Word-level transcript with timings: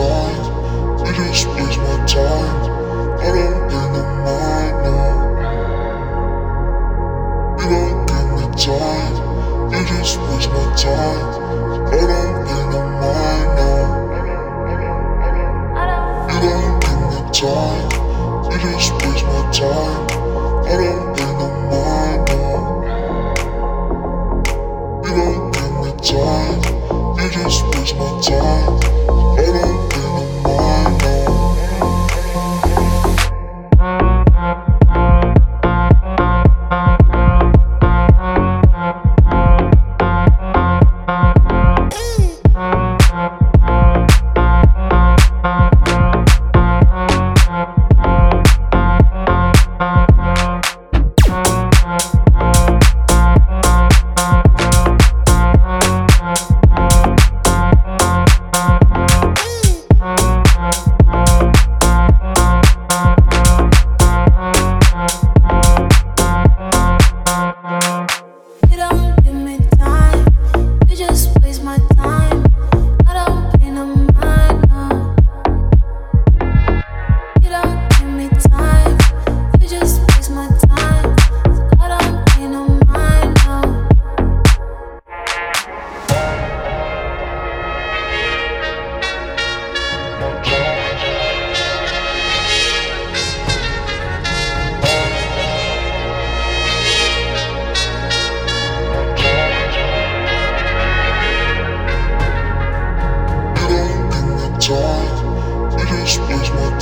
signs. 0.00 0.46
You 1.04 1.12
just 1.12 1.44
waste 1.48 1.80
my 1.84 1.94
time. 2.06 2.56
I 3.20 3.28
don't 3.36 3.60
think 3.70 3.96
a 3.98 4.02
mind 4.24 4.76
no. 4.84 4.96
You 7.58 7.66
don't 7.72 7.98
give 8.08 8.28
me 8.36 8.44
time. 8.64 9.14
You 9.72 9.80
just 9.90 10.14
waste 10.26 10.50
my 10.54 10.64
time. 10.84 11.24
I 11.86 12.00
don't 12.10 12.34
think 12.46 12.74
a 12.74 12.82
mind 13.00 13.50
no. 13.58 13.70
You 16.30 16.38
don't 16.44 16.74
give 16.82 17.00
me 17.10 17.20
time. 17.40 17.88
You 18.50 18.56
just 18.64 18.90
waste 19.00 19.26
my 19.28 19.38
time. 19.58 20.02
I 20.64 20.74
don't 20.80 21.04
think 21.16 21.40
a 21.40 21.48
mind 21.70 22.20
no. 22.28 22.42
You 25.04 25.12
don't 25.18 25.44
give 25.54 25.74
me 25.80 25.90
time. 26.10 26.60
You 27.18 27.26
just 27.36 27.60
waste 27.68 27.96
my 27.96 28.08
time. 28.22 28.79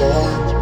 Waste 0.00 0.61